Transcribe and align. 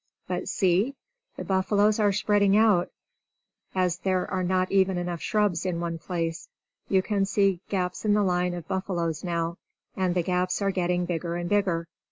But 0.27 0.47
see! 0.49 0.95
The 1.37 1.43
buffaloes 1.43 1.99
are 1.99 2.11
spreading 2.11 2.57
out, 2.57 2.89
as 3.75 3.99
there 3.99 4.25
are 4.31 4.41
not 4.41 4.71
even 4.71 4.97
enough 4.97 5.21
shrubs 5.21 5.63
in 5.63 5.79
one 5.79 5.99
place. 5.99 6.49
You 6.89 7.03
can 7.03 7.23
see 7.23 7.59
gaps 7.69 8.03
in 8.03 8.15
the 8.15 8.23
line 8.23 8.55
of 8.55 8.67
buffaloes 8.67 9.23
now. 9.23 9.59
And 9.95 10.15
the 10.15 10.23
gaps 10.23 10.59
are 10.59 10.71
getting 10.71 11.05
bigger 11.05 11.35
and 11.35 11.47
bigger! 11.47 11.87